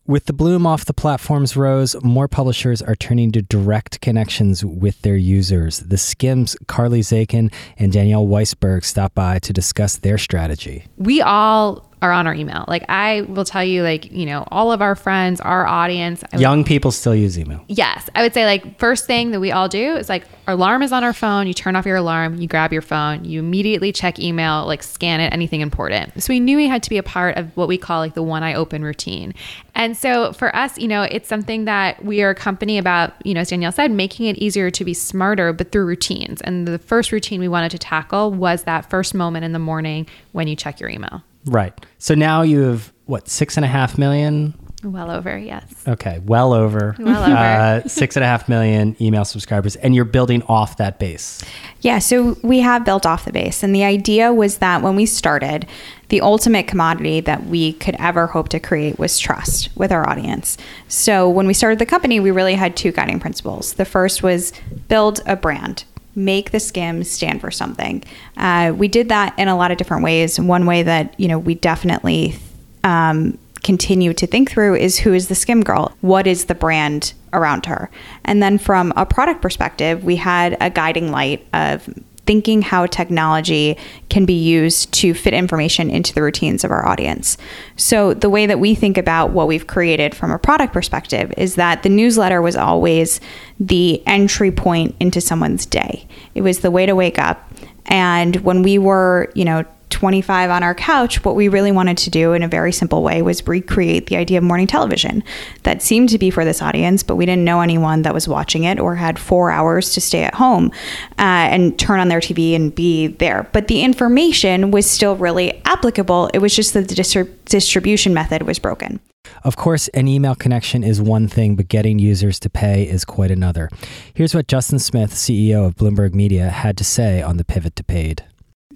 With 0.08 0.26
the 0.26 0.32
bloom 0.32 0.68
off 0.68 0.84
the 0.84 0.94
platform's 0.94 1.56
rose, 1.56 1.96
more 2.04 2.28
publishers 2.28 2.80
are 2.80 2.94
turning 2.94 3.32
to 3.32 3.42
direct 3.42 4.00
connections 4.00 4.64
with 4.64 5.02
their 5.02 5.16
users. 5.16 5.80
The 5.80 5.98
Skimm's, 5.98 6.54
Carly 6.68 7.00
Zakin, 7.00 7.52
and 7.76 7.92
Danielle 7.92 8.24
Weisberg 8.24 8.84
stop 8.84 9.16
by 9.16 9.40
to 9.40 9.52
discuss 9.52 9.96
their 9.96 10.16
strategy. 10.16 10.84
We 10.96 11.22
all 11.22 11.85
are 12.02 12.12
on 12.12 12.26
our 12.26 12.34
email. 12.34 12.64
Like 12.68 12.84
I 12.88 13.22
will 13.22 13.44
tell 13.44 13.64
you, 13.64 13.82
like, 13.82 14.12
you 14.12 14.26
know, 14.26 14.46
all 14.50 14.70
of 14.70 14.82
our 14.82 14.94
friends, 14.94 15.40
our 15.40 15.66
audience. 15.66 16.22
Young 16.36 16.62
people 16.62 16.90
still 16.90 17.14
use 17.14 17.38
email. 17.38 17.64
Yes. 17.68 18.10
I 18.14 18.22
would 18.22 18.34
say 18.34 18.44
like 18.44 18.78
first 18.78 19.06
thing 19.06 19.30
that 19.30 19.40
we 19.40 19.50
all 19.50 19.68
do 19.68 19.96
is 19.96 20.08
like 20.08 20.24
our 20.46 20.54
alarm 20.54 20.82
is 20.82 20.92
on 20.92 21.04
our 21.04 21.14
phone. 21.14 21.46
You 21.46 21.54
turn 21.54 21.74
off 21.74 21.86
your 21.86 21.96
alarm, 21.96 22.38
you 22.38 22.48
grab 22.48 22.72
your 22.72 22.82
phone, 22.82 23.24
you 23.24 23.40
immediately 23.40 23.92
check 23.92 24.18
email, 24.18 24.66
like 24.66 24.82
scan 24.82 25.20
it, 25.20 25.32
anything 25.32 25.62
important. 25.62 26.22
So 26.22 26.32
we 26.32 26.40
knew 26.40 26.56
we 26.56 26.68
had 26.68 26.82
to 26.82 26.90
be 26.90 26.98
a 26.98 27.02
part 27.02 27.36
of 27.36 27.56
what 27.56 27.66
we 27.66 27.78
call 27.78 28.00
like 28.00 28.14
the 28.14 28.22
one 28.22 28.42
eye 28.42 28.54
open 28.54 28.84
routine. 28.84 29.32
And 29.74 29.96
so 29.96 30.32
for 30.32 30.54
us, 30.54 30.78
you 30.78 30.88
know, 30.88 31.02
it's 31.02 31.28
something 31.28 31.64
that 31.64 32.04
we 32.04 32.22
are 32.22 32.30
a 32.30 32.34
company 32.34 32.78
about, 32.78 33.14
you 33.24 33.34
know, 33.34 33.40
as 33.40 33.50
Danielle 33.50 33.72
said, 33.72 33.90
making 33.90 34.26
it 34.26 34.36
easier 34.36 34.70
to 34.70 34.84
be 34.84 34.94
smarter, 34.94 35.52
but 35.52 35.72
through 35.72 35.86
routines. 35.86 36.40
And 36.42 36.68
the 36.68 36.78
first 36.78 37.10
routine 37.10 37.40
we 37.40 37.48
wanted 37.48 37.70
to 37.70 37.78
tackle 37.78 38.32
was 38.32 38.64
that 38.64 38.88
first 38.90 39.14
moment 39.14 39.44
in 39.44 39.52
the 39.52 39.58
morning 39.58 40.06
when 40.32 40.46
you 40.46 40.56
check 40.56 40.78
your 40.80 40.90
email. 40.90 41.22
Right. 41.46 41.72
So 41.98 42.14
now 42.14 42.42
you 42.42 42.60
have 42.60 42.92
what 43.06 43.28
six 43.28 43.56
and 43.56 43.64
a 43.64 43.68
half 43.68 43.98
million? 43.98 44.54
Well 44.84 45.10
over, 45.10 45.36
yes. 45.36 45.84
Okay, 45.88 46.20
well 46.24 46.52
over. 46.52 46.94
Well 46.98 47.24
over. 47.24 47.34
Uh, 47.34 47.88
six 47.88 48.14
and 48.16 48.22
a 48.22 48.26
half 48.26 48.48
million 48.48 48.94
email 49.00 49.24
subscribers, 49.24 49.74
and 49.76 49.94
you're 49.94 50.04
building 50.04 50.42
off 50.44 50.76
that 50.76 50.98
base. 50.98 51.42
Yeah, 51.80 51.98
so 51.98 52.36
we 52.42 52.60
have 52.60 52.84
built 52.84 53.06
off 53.06 53.24
the 53.24 53.32
base. 53.32 53.62
And 53.62 53.74
the 53.74 53.84
idea 53.84 54.32
was 54.32 54.58
that 54.58 54.82
when 54.82 54.94
we 54.94 55.06
started, 55.06 55.66
the 56.08 56.20
ultimate 56.20 56.68
commodity 56.68 57.20
that 57.20 57.46
we 57.46 57.72
could 57.74 57.96
ever 57.98 58.26
hope 58.26 58.48
to 58.50 58.60
create 58.60 58.98
was 58.98 59.18
trust 59.18 59.70
with 59.76 59.90
our 59.90 60.08
audience. 60.08 60.56
So 60.88 61.28
when 61.28 61.46
we 61.46 61.54
started 61.54 61.78
the 61.78 61.86
company, 61.86 62.20
we 62.20 62.30
really 62.30 62.54
had 62.54 62.76
two 62.76 62.92
guiding 62.92 63.18
principles. 63.18 63.74
The 63.74 63.84
first 63.84 64.22
was 64.22 64.52
build 64.88 65.20
a 65.26 65.36
brand 65.36 65.84
make 66.16 66.50
the 66.50 66.58
skims 66.58 67.08
stand 67.10 67.40
for 67.40 67.50
something. 67.50 68.02
Uh, 68.36 68.72
we 68.74 68.88
did 68.88 69.10
that 69.10 69.38
in 69.38 69.48
a 69.48 69.56
lot 69.56 69.70
of 69.70 69.76
different 69.76 70.02
ways. 70.02 70.40
One 70.40 70.66
way 70.66 70.82
that 70.82 71.18
you 71.20 71.28
know 71.28 71.38
we 71.38 71.54
definitely 71.54 72.34
um, 72.82 73.38
continue 73.62 74.14
to 74.14 74.26
think 74.26 74.50
through 74.50 74.76
is 74.76 74.98
who 74.98 75.12
is 75.12 75.28
the 75.28 75.34
Skimm 75.34 75.64
girl? 75.64 75.92
What 76.00 76.26
is 76.26 76.46
the 76.46 76.54
brand 76.54 77.12
around 77.32 77.66
her? 77.66 77.90
And 78.24 78.42
then 78.42 78.58
from 78.58 78.92
a 78.96 79.04
product 79.04 79.42
perspective, 79.42 80.04
we 80.04 80.16
had 80.16 80.56
a 80.60 80.70
guiding 80.70 81.10
light 81.10 81.46
of 81.52 81.88
thinking 82.26 82.62
how 82.62 82.86
technology 82.86 83.76
can 84.08 84.26
be 84.26 84.34
used 84.34 84.92
to 84.92 85.14
fit 85.14 85.32
information 85.32 85.90
into 85.90 86.12
the 86.12 86.22
routines 86.22 86.64
of 86.64 86.70
our 86.70 86.86
audience. 86.86 87.38
So, 87.76 88.14
the 88.14 88.30
way 88.30 88.46
that 88.46 88.60
we 88.60 88.74
think 88.74 88.98
about 88.98 89.30
what 89.30 89.48
we've 89.48 89.66
created 89.66 90.14
from 90.14 90.30
a 90.30 90.38
product 90.38 90.72
perspective 90.72 91.32
is 91.36 91.54
that 91.54 91.82
the 91.82 91.88
newsletter 91.88 92.42
was 92.42 92.56
always 92.56 93.20
the 93.58 94.06
entry 94.06 94.50
point 94.50 94.94
into 95.00 95.20
someone's 95.20 95.66
day, 95.66 96.06
it 96.34 96.42
was 96.42 96.60
the 96.60 96.70
way 96.70 96.86
to 96.86 96.94
wake 96.94 97.18
up. 97.18 97.50
And 97.86 98.36
when 98.36 98.62
we 98.62 98.78
were, 98.78 99.30
you 99.34 99.44
know, 99.44 99.64
25 99.90 100.50
on 100.50 100.62
our 100.62 100.74
couch, 100.74 101.24
what 101.24 101.36
we 101.36 101.48
really 101.48 101.72
wanted 101.72 101.96
to 101.98 102.10
do 102.10 102.32
in 102.32 102.42
a 102.42 102.48
very 102.48 102.72
simple 102.72 103.02
way 103.02 103.22
was 103.22 103.46
recreate 103.46 104.06
the 104.06 104.16
idea 104.16 104.38
of 104.38 104.44
morning 104.44 104.66
television 104.66 105.22
that 105.62 105.82
seemed 105.82 106.08
to 106.08 106.18
be 106.18 106.30
for 106.30 106.44
this 106.44 106.60
audience, 106.60 107.02
but 107.02 107.16
we 107.16 107.24
didn't 107.24 107.44
know 107.44 107.60
anyone 107.60 108.02
that 108.02 108.12
was 108.12 108.28
watching 108.28 108.64
it 108.64 108.78
or 108.78 108.96
had 108.96 109.18
four 109.18 109.50
hours 109.50 109.94
to 109.94 110.00
stay 110.00 110.24
at 110.24 110.34
home 110.34 110.70
uh, 111.18 111.48
and 111.50 111.78
turn 111.78 112.00
on 112.00 112.08
their 112.08 112.20
TV 112.20 112.54
and 112.54 112.74
be 112.74 113.06
there. 113.06 113.48
But 113.52 113.68
the 113.68 113.82
information 113.82 114.70
was 114.70 114.90
still 114.90 115.16
really 115.16 115.62
applicable. 115.64 116.30
It 116.34 116.38
was 116.38 116.54
just 116.54 116.74
that 116.74 116.88
the 116.88 116.94
distri- 116.94 117.32
distribution 117.44 118.12
method 118.12 118.42
was 118.42 118.58
broken. 118.58 119.00
Of 119.44 119.56
course, 119.56 119.88
an 119.88 120.08
email 120.08 120.34
connection 120.34 120.84
is 120.84 121.00
one 121.00 121.28
thing, 121.28 121.56
but 121.56 121.68
getting 121.68 121.98
users 121.98 122.38
to 122.40 122.50
pay 122.50 122.84
is 122.84 123.04
quite 123.04 123.30
another. 123.30 123.68
Here's 124.14 124.34
what 124.34 124.48
Justin 124.48 124.78
Smith, 124.78 125.14
CEO 125.14 125.66
of 125.66 125.76
Bloomberg 125.76 126.14
Media, 126.14 126.50
had 126.50 126.76
to 126.78 126.84
say 126.84 127.22
on 127.22 127.36
the 127.36 127.44
pivot 127.44 127.76
to 127.76 127.84
paid 127.84 128.24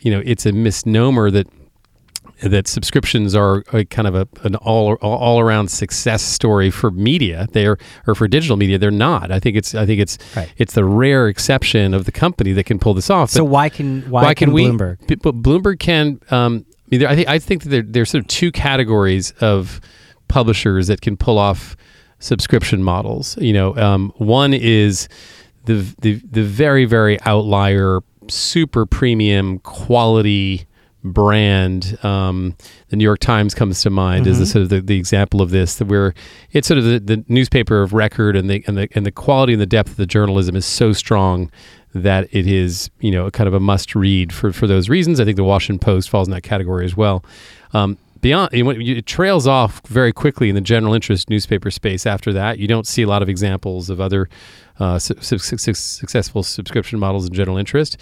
you 0.00 0.10
know, 0.10 0.22
it's 0.24 0.46
a 0.46 0.52
misnomer 0.52 1.30
that 1.30 1.46
that 2.42 2.66
subscriptions 2.66 3.34
are 3.34 3.62
a 3.72 3.84
kind 3.84 4.08
of 4.08 4.14
a, 4.14 4.26
an 4.44 4.56
all 4.56 4.94
all 4.94 5.40
around 5.40 5.70
success 5.70 6.22
story 6.22 6.70
for 6.70 6.90
media. 6.90 7.46
They're 7.52 7.76
or 8.06 8.14
for 8.14 8.28
digital 8.28 8.56
media. 8.56 8.78
They're 8.78 8.90
not. 8.90 9.30
I 9.30 9.38
think 9.38 9.56
it's 9.56 9.74
I 9.74 9.86
think 9.86 10.00
it's 10.00 10.18
right. 10.34 10.52
it's 10.56 10.74
the 10.74 10.84
rare 10.84 11.28
exception 11.28 11.94
of 11.94 12.04
the 12.04 12.12
company 12.12 12.52
that 12.52 12.64
can 12.64 12.78
pull 12.78 12.94
this 12.94 13.10
off. 13.10 13.30
So 13.30 13.44
why 13.44 13.68
can 13.68 14.02
why, 14.10 14.22
why 14.22 14.34
can, 14.34 14.50
can, 14.50 14.56
Bloomberg? 14.56 15.08
We, 15.08 15.16
but 15.16 15.42
Bloomberg 15.42 15.78
can. 15.80 16.20
Um, 16.30 16.64
I, 16.92 16.96
mean, 16.96 17.06
I 17.06 17.14
think 17.14 17.28
I 17.28 17.38
think 17.38 17.62
that 17.64 17.68
there, 17.68 17.82
there's 17.82 18.10
sort 18.10 18.24
of 18.24 18.28
two 18.28 18.50
categories 18.50 19.32
of 19.40 19.80
publishers 20.28 20.86
that 20.86 21.00
can 21.00 21.16
pull 21.16 21.38
off 21.38 21.76
subscription 22.18 22.82
models. 22.82 23.36
You 23.38 23.52
know, 23.52 23.76
um, 23.76 24.12
one 24.16 24.54
is 24.54 25.08
the, 25.66 25.94
the 26.00 26.20
the 26.30 26.42
very 26.42 26.84
very 26.84 27.20
outlier 27.22 28.00
super 28.30 28.86
premium 28.86 29.58
quality 29.60 30.66
brand. 31.02 31.98
Um, 32.04 32.56
the 32.88 32.96
New 32.96 33.04
York 33.04 33.20
Times 33.20 33.54
comes 33.54 33.82
to 33.82 33.90
mind 33.90 34.24
mm-hmm. 34.24 34.32
as 34.32 34.38
the, 34.38 34.46
sort 34.46 34.62
of 34.62 34.68
the, 34.68 34.80
the, 34.80 34.96
example 34.96 35.40
of 35.40 35.50
this, 35.50 35.76
that 35.76 35.86
where 35.86 36.14
it's 36.52 36.68
sort 36.68 36.78
of 36.78 36.84
the, 36.84 37.00
the 37.00 37.24
newspaper 37.28 37.82
of 37.82 37.92
record, 37.92 38.36
and 38.36 38.50
the 38.50 38.62
and 38.66 38.76
the 38.76 38.88
and 38.92 39.06
the 39.06 39.12
quality 39.12 39.52
and 39.52 39.62
the 39.62 39.66
depth 39.66 39.90
of 39.90 39.96
the 39.96 40.06
journalism 40.06 40.56
is 40.56 40.66
so 40.66 40.92
strong 40.92 41.50
that 41.94 42.28
it 42.32 42.46
is 42.46 42.90
you 43.00 43.10
know 43.10 43.30
kind 43.30 43.48
of 43.48 43.54
a 43.54 43.60
must 43.60 43.94
read 43.94 44.32
for 44.32 44.52
for 44.52 44.66
those 44.66 44.88
reasons. 44.88 45.20
I 45.20 45.24
think 45.24 45.36
the 45.36 45.44
Washington 45.44 45.78
Post 45.78 46.10
falls 46.10 46.28
in 46.28 46.32
that 46.32 46.42
category 46.42 46.84
as 46.84 46.96
well. 46.96 47.24
Um, 47.72 47.98
beyond 48.20 48.50
it 48.52 49.06
trails 49.06 49.46
off 49.46 49.80
very 49.86 50.12
quickly 50.12 50.48
in 50.48 50.54
the 50.54 50.60
general 50.60 50.94
interest 50.94 51.30
newspaper 51.30 51.70
space 51.70 52.06
after 52.06 52.32
that 52.32 52.58
you 52.58 52.66
don't 52.68 52.86
see 52.86 53.02
a 53.02 53.06
lot 53.06 53.22
of 53.22 53.28
examples 53.28 53.88
of 53.90 54.00
other 54.00 54.28
uh, 54.78 54.98
su- 54.98 55.14
su- 55.20 55.38
su- 55.38 55.74
successful 55.74 56.42
subscription 56.42 56.98
models 56.98 57.26
in 57.26 57.32
general 57.32 57.56
interest 57.56 57.96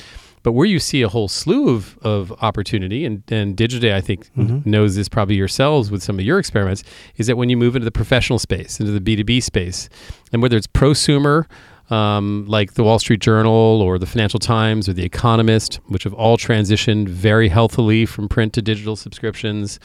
but 0.44 0.52
where 0.52 0.66
you 0.66 0.78
see 0.78 1.02
a 1.02 1.08
whole 1.08 1.26
slew 1.28 1.68
of, 1.68 1.98
of 2.02 2.32
opportunity 2.42 3.04
and, 3.04 3.22
and 3.30 3.56
digiday 3.56 3.92
i 3.92 4.00
think 4.00 4.30
Mm-hmm. 4.36 4.68
knows 4.70 4.94
this 4.96 5.08
probably 5.08 5.34
yourselves 5.36 5.90
with 5.90 6.02
some 6.02 6.18
of 6.18 6.24
your 6.24 6.38
experiments 6.38 6.84
is 7.16 7.26
that 7.26 7.36
when 7.36 7.48
you 7.48 7.56
move 7.56 7.74
into 7.76 7.84
the 7.84 7.90
professional 7.90 8.38
space 8.38 8.78
into 8.80 8.92
the 8.92 9.00
b2b 9.00 9.42
space 9.42 9.88
and 10.32 10.42
whether 10.42 10.56
it's 10.56 10.66
prosumer 10.68 11.44
um, 11.90 12.44
like 12.46 12.74
the 12.74 12.84
Wall 12.84 12.98
Street 12.98 13.20
Journal 13.20 13.52
or 13.52 13.98
the 13.98 14.06
Financial 14.06 14.38
Times 14.38 14.88
or 14.88 14.92
the 14.92 15.04
Economist, 15.04 15.76
which 15.86 16.04
have 16.04 16.12
all 16.12 16.36
transitioned 16.36 17.08
very 17.08 17.48
healthily 17.48 18.04
from 18.06 18.28
print 18.28 18.52
to 18.54 18.62
digital 18.62 18.96
subscriptions. 18.96 19.80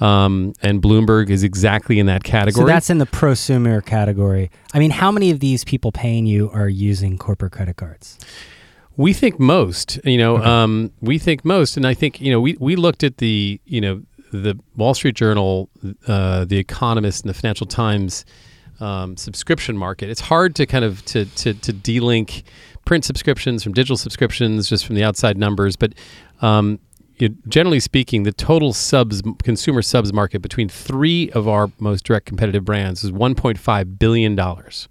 Um, 0.00 0.54
and 0.62 0.80
Bloomberg 0.80 1.30
is 1.30 1.42
exactly 1.42 1.98
in 1.98 2.06
that 2.06 2.22
category. 2.22 2.64
So 2.64 2.66
that's 2.66 2.90
in 2.90 2.98
the 2.98 3.06
prosumer 3.06 3.84
category. 3.84 4.50
I 4.72 4.78
mean, 4.78 4.90
how 4.90 5.10
many 5.10 5.30
of 5.30 5.40
these 5.40 5.64
people 5.64 5.90
paying 5.90 6.26
you 6.26 6.50
are 6.50 6.68
using 6.68 7.18
corporate 7.18 7.52
credit 7.52 7.76
cards? 7.76 8.18
We 8.96 9.12
think 9.12 9.38
most, 9.38 10.00
you 10.04 10.18
know, 10.18 10.38
um, 10.38 10.92
we 11.00 11.18
think 11.18 11.44
most, 11.44 11.76
and 11.76 11.86
I 11.86 11.94
think 11.94 12.20
you 12.20 12.32
know, 12.32 12.40
we 12.40 12.56
we 12.58 12.74
looked 12.74 13.04
at 13.04 13.18
the 13.18 13.60
you 13.64 13.80
know 13.80 14.02
the 14.32 14.58
Wall 14.76 14.92
Street 14.94 15.14
Journal, 15.14 15.70
uh, 16.06 16.44
the 16.44 16.58
Economist, 16.58 17.22
and 17.22 17.30
the 17.30 17.34
Financial 17.34 17.66
Times 17.66 18.24
um, 18.80 19.16
subscription 19.16 19.76
market. 19.76 20.08
It's 20.08 20.20
hard 20.20 20.54
to 20.56 20.66
kind 20.66 20.84
of 20.84 21.04
to 21.06 21.24
to 21.24 21.54
to 21.54 21.72
delink 21.72 22.42
print 22.84 23.04
subscriptions 23.04 23.62
from 23.62 23.72
digital 23.74 23.96
subscriptions 23.96 24.68
just 24.68 24.86
from 24.86 24.96
the 24.96 25.04
outside 25.04 25.36
numbers, 25.36 25.76
but 25.76 25.94
um, 26.40 26.80
generally 27.48 27.80
speaking, 27.80 28.22
the 28.22 28.32
total 28.32 28.72
subs 28.72 29.22
consumer 29.42 29.82
subs 29.82 30.12
market 30.12 30.40
between 30.40 30.68
three 30.68 31.30
of 31.30 31.48
our 31.48 31.70
most 31.78 32.04
direct 32.04 32.26
competitive 32.26 32.64
brands 32.64 33.04
is 33.04 33.10
1.5 33.10 33.98
billion 33.98 34.34
dollars, 34.34 34.88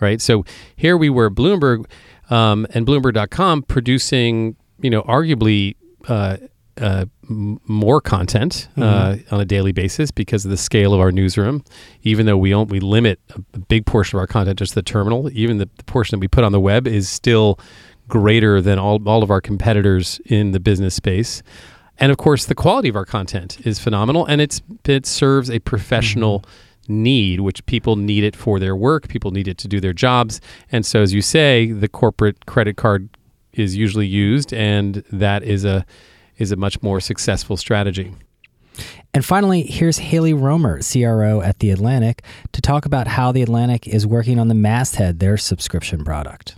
right? 0.00 0.20
So 0.20 0.44
here 0.76 0.96
we 0.96 1.10
were, 1.10 1.30
Bloomberg 1.30 1.86
um, 2.30 2.66
and 2.70 2.86
Bloomberg.com 2.86 3.62
producing, 3.62 4.56
you 4.80 4.90
know, 4.90 5.02
arguably. 5.02 5.76
Uh, 6.08 6.36
uh, 6.80 7.06
more 7.28 8.00
content 8.00 8.68
uh, 8.76 9.16
on 9.30 9.40
a 9.40 9.44
daily 9.44 9.72
basis 9.72 10.10
because 10.10 10.44
of 10.44 10.50
the 10.50 10.56
scale 10.56 10.92
of 10.92 11.00
our 11.00 11.10
newsroom. 11.10 11.64
Even 12.02 12.26
though 12.26 12.36
we 12.36 12.50
don't, 12.50 12.70
we 12.70 12.80
limit 12.80 13.18
a, 13.34 13.58
big 13.58 13.86
portion 13.86 14.16
of 14.16 14.20
our 14.20 14.26
content 14.26 14.58
just 14.58 14.72
to 14.72 14.76
the 14.76 14.82
terminal. 14.82 15.30
Even 15.32 15.58
the, 15.58 15.68
the 15.76 15.84
portion 15.84 16.16
that 16.16 16.20
we 16.20 16.28
put 16.28 16.44
on 16.44 16.52
the 16.52 16.60
web 16.60 16.86
is 16.86 17.08
still 17.08 17.58
greater 18.08 18.60
than 18.60 18.78
all, 18.78 19.00
all 19.08 19.22
of 19.22 19.30
our 19.30 19.40
competitors 19.40 20.20
in 20.26 20.52
the 20.52 20.60
business 20.60 20.94
space. 20.94 21.42
And 21.98 22.12
of 22.12 22.18
course, 22.18 22.44
the 22.44 22.54
quality 22.54 22.88
of 22.88 22.96
our 22.96 23.06
content 23.06 23.66
is 23.66 23.78
phenomenal, 23.78 24.26
and 24.26 24.40
it's 24.40 24.60
it 24.84 25.06
serves 25.06 25.50
a 25.50 25.58
professional 25.60 26.44
need, 26.88 27.40
which 27.40 27.64
people 27.66 27.96
need 27.96 28.22
it 28.22 28.36
for 28.36 28.60
their 28.60 28.76
work. 28.76 29.08
People 29.08 29.30
need 29.30 29.48
it 29.48 29.56
to 29.58 29.68
do 29.68 29.80
their 29.80 29.94
jobs, 29.94 30.40
and 30.70 30.84
so 30.84 31.00
as 31.00 31.14
you 31.14 31.22
say, 31.22 31.72
the 31.72 31.88
corporate 31.88 32.44
credit 32.44 32.76
card 32.76 33.08
is 33.54 33.76
usually 33.76 34.06
used, 34.06 34.52
and 34.52 35.02
that 35.10 35.42
is 35.42 35.64
a 35.64 35.86
is 36.38 36.52
a 36.52 36.56
much 36.56 36.82
more 36.82 37.00
successful 37.00 37.56
strategy. 37.56 38.14
And 39.14 39.24
finally, 39.24 39.62
here's 39.62 39.98
Hayley 39.98 40.34
Romer, 40.34 40.80
CRO 40.82 41.40
at 41.40 41.60
The 41.60 41.70
Atlantic, 41.70 42.22
to 42.52 42.60
talk 42.60 42.84
about 42.84 43.06
how 43.06 43.32
The 43.32 43.42
Atlantic 43.42 43.88
is 43.88 44.06
working 44.06 44.38
on 44.38 44.48
the 44.48 44.54
Masthead, 44.54 45.18
their 45.18 45.38
subscription 45.38 46.04
product. 46.04 46.56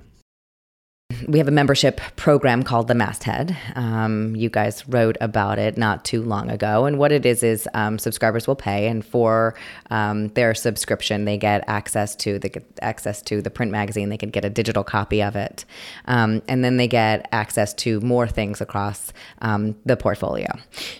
We 1.27 1.39
have 1.39 1.49
a 1.49 1.53
membership 1.53 2.01
program 2.17 2.63
called 2.63 2.89
the 2.89 2.95
Masthead. 2.95 3.57
Um, 3.75 4.37
you 4.37 4.49
guys 4.49 4.87
wrote 4.89 5.17
about 5.21 5.59
it 5.59 5.77
not 5.77 6.05
too 6.05 6.23
long 6.23 6.51
ago, 6.51 6.85
and 6.85 6.99
what 6.99 7.13
it 7.13 7.27
is 7.27 7.43
is 7.43 7.69
um, 7.75 7.99
subscribers 7.99 8.47
will 8.47 8.57
pay, 8.57 8.87
and 8.87 9.05
for 9.05 9.55
um, 9.91 10.29
their 10.29 10.55
subscription, 10.55 11.25
they 11.25 11.37
get 11.37 11.65
access 11.67 12.15
to 12.17 12.39
they 12.39 12.49
get 12.49 12.65
access 12.83 13.23
to 13.23 13.43
the 13.43 13.51
print 13.51 13.73
magazine. 13.73 14.09
They 14.09 14.17
can 14.17 14.31
get 14.31 14.45
a 14.45 14.51
digital 14.51 14.85
copy 14.85 15.23
of 15.23 15.37
it, 15.37 15.65
um, 16.07 16.43
and 16.49 16.65
then 16.65 16.77
they 16.77 16.89
get 16.89 17.29
access 17.33 17.75
to 17.75 18.01
more 18.01 18.27
things 18.27 18.61
across 18.61 19.13
um, 19.41 19.77
the 19.87 19.97
portfolio. 19.97 20.49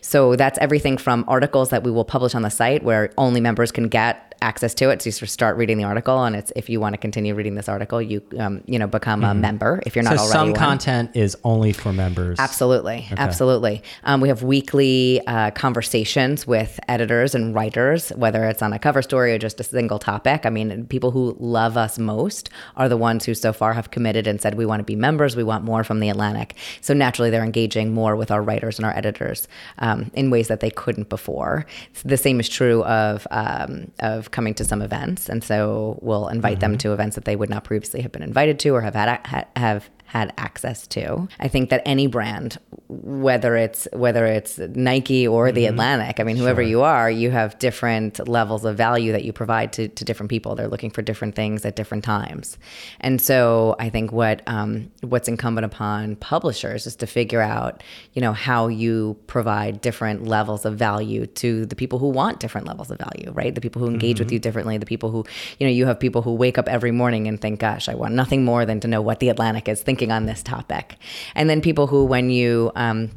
So 0.01 0.37
that's 0.37 0.59
everything 0.59 0.99
from 0.99 1.25
articles 1.29 1.71
that 1.71 1.83
we 1.83 1.91
will 1.91 2.05
publish 2.05 2.35
on 2.35 2.43
the 2.43 2.51
site, 2.51 2.83
where 2.83 3.13
only 3.19 3.41
members 3.41 3.71
can 3.71 3.89
get 3.89 4.28
access 4.43 4.75
to 4.75 4.91
it. 4.91 5.03
So 5.03 5.09
you 5.09 5.13
sort 5.13 5.23
of 5.23 5.31
start 5.31 5.57
reading 5.57 5.79
the 5.79 5.85
article, 5.85 6.23
and 6.25 6.37
it's 6.37 6.53
if 6.57 6.69
you 6.69 6.81
want 6.81 6.95
to 6.95 6.99
continue 6.99 7.35
reading 7.35 7.55
this 7.55 7.69
article, 7.69 8.01
you 8.01 8.23
um, 8.39 8.63
you 8.67 8.79
know 8.79 8.87
become 8.87 9.25
a 9.25 9.35
member 9.35 9.81
if 9.87 9.97
you're 9.97 10.03
not 10.03 10.17
so 10.17 10.23
already 10.23 10.33
some 10.33 10.49
one. 10.51 10.59
content 10.59 11.11
is 11.15 11.37
only 11.45 11.73
for 11.73 11.93
members. 11.93 12.39
Absolutely, 12.39 13.07
absolutely. 13.17 13.83
Um, 14.05 14.21
we 14.21 14.29
have 14.29 14.43
weekly 14.43 15.21
uh, 15.27 15.51
conversations 15.53 16.47
with 16.47 16.79
editors 16.89 17.35
and 17.35 17.55
writers, 17.55 18.11
whether 18.11 18.45
it's 18.45 18.63
on 18.63 18.73
a 18.73 18.79
cover 18.79 19.03
story 19.03 19.33
or 19.33 19.39
just 19.39 19.61
a 19.61 19.65
single 19.65 19.99
topic. 19.99 20.47
I 20.47 20.51
mean, 20.51 20.87
people 20.87 21.11
who 21.11 21.37
love 21.39 21.77
us 21.77 21.99
most 21.99 22.51
are 22.77 22.89
the 22.89 22.97
ones 22.97 23.25
who 23.25 23.35
so 23.35 23.53
far 23.53 23.73
have 23.73 23.91
committed 23.91 24.27
and 24.27 24.41
said, 24.41 24.55
"We 24.55 24.67
want 24.67 24.81
to 24.81 24.85
be 24.85 24.97
members. 24.97 25.37
We 25.37 25.45
want 25.45 25.65
more 25.65 25.85
from 25.85 26.01
the 26.01 26.09
Atlantic." 26.09 26.55
So 26.81 26.95
naturally, 26.95 27.31
they're 27.31 27.45
engaging 27.45 27.93
more 27.93 28.17
with 28.17 28.31
our 28.31 28.43
writers 28.43 28.79
and 28.79 28.87
our 28.87 28.97
editors 28.97 29.49
um, 29.79 30.11
in 30.15 30.31
ways 30.31 30.49
that 30.49 30.61
they 30.61 30.71
couldn't 30.71 31.09
before. 31.09 31.67
The 32.05 32.17
same 32.17 32.41
is 32.41 32.49
true 32.49 32.85
of 32.85 33.27
um, 33.31 33.91
of 34.29 34.33
coming 34.33 34.55
to 34.55 34.65
some 34.65 34.83
events, 34.83 35.29
and 35.29 35.43
so 35.43 35.99
we'll 36.03 36.29
invite 36.29 36.61
them 36.61 36.73
mm-hmm. 36.73 36.79
to 36.79 36.93
events 36.93 37.15
that 37.17 37.25
they 37.25 37.35
would 37.35 37.51
not 37.51 37.65
previously 37.65 38.03
have 38.03 38.13
been 38.13 38.23
invited 38.23 38.59
to 38.61 38.71
or 38.71 38.83
have 38.83 38.95
had 38.95 39.27
ha- 39.27 39.45
have 39.57 39.91
had 40.09 40.33
access 40.39 40.87
to. 40.87 41.29
I 41.39 41.49
think 41.49 41.69
that 41.69 41.83
any 41.85 42.07
brand, 42.07 42.57
whether 42.89 43.57
it's 43.57 43.87
whether 43.93 44.25
it's 44.25 44.57
Nike 44.59 45.29
or 45.29 45.53
the 45.53 45.67
Atlantic, 45.67 46.19
I 46.19 46.23
mean, 46.23 46.37
whoever 46.37 46.63
you 46.63 46.81
are, 46.81 47.11
you 47.11 47.31
have 47.31 47.59
different 47.59 48.27
levels 48.27 48.65
of 48.65 48.75
value 48.75 49.13
that 49.13 49.23
you 49.23 49.35
provide 49.35 49.71
to, 49.75 49.89
to 49.89 50.05
different 50.07 50.31
people. 50.31 50.55
They're 50.55 50.67
looking 50.67 50.91
for 50.91 51.03
different 51.03 51.35
things 51.35 51.67
at 51.67 51.77
different 51.77 52.05
times, 52.05 52.57
and 53.01 53.21
so 53.21 53.77
I 53.79 53.91
think 53.91 54.11
what 54.11 54.41
um, 54.47 54.91
what's 55.03 55.29
incumbent 55.29 55.67
upon 55.67 56.17
publishers 56.17 56.87
is 56.87 56.97
to 56.97 57.07
figure 57.07 57.43
out, 57.43 57.83
you 58.15 58.23
know, 58.23 58.33
how 58.33 58.69
you 58.69 59.15
provide 59.27 59.83
different 59.83 60.25
levels 60.25 60.65
of 60.65 60.79
value 60.79 61.27
to 61.27 61.67
the 61.67 61.77
people 61.77 61.99
who 61.99 62.09
want 62.09 62.41
different 62.41 62.67
levels 62.67 62.91
of 62.91 62.99
value, 62.99 63.31
right? 63.33 63.55
The 63.55 63.61
people 63.61 63.83
who 63.83 63.89
engage 63.89 64.21
with 64.21 64.33
you 64.33 64.39
differently, 64.39 64.79
the 64.79 64.87
people 64.87 65.11
who, 65.11 65.27
you 65.59 65.67
know, 65.67 65.73
you 65.73 65.85
have 65.85 66.01
people 66.01 66.23
who 66.23 66.33
wake 66.33 66.57
up 66.57 66.67
every 66.67 66.93
morning 66.93 67.29
and 67.29 67.39
think, 67.39 67.61
gosh, 67.61 67.91
I 67.91 67.95
want 67.95 68.15
nothing 68.15 68.43
more 68.43 68.65
than 68.65 68.81
to 68.81 68.89
know 68.89 69.03
what 69.03 69.21
the 69.21 69.29
Atlantic 69.29 69.69
is 69.69 69.83
thinking 69.83 69.98
on 70.07 70.27
this 70.27 70.43
topic. 70.43 70.97
And 71.35 71.51
then 71.51 71.61
people 71.61 71.87
who, 71.87 72.05
when 72.05 72.31
you, 72.31 72.71
um, 72.77 73.11